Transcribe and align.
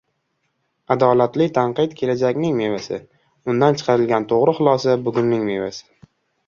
Adolatli 0.95 1.47
tanqid— 1.57 1.93
kelajakning 2.01 2.57
mevasi, 2.63 3.01
undan 3.55 3.81
chiqarilgan 3.83 4.27
to‘g‘ri 4.35 4.59
xulosa— 4.63 4.99
bugunning 5.09 5.47
mevasi. 5.55 5.89